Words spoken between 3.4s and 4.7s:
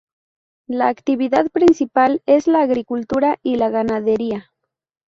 y la ganadería.